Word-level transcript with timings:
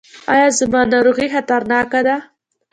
ایا 0.33 0.47
زما 0.57 0.81
ناروغي 0.91 1.27
خطرناکه 1.33 1.99
ده؟ 2.07 2.15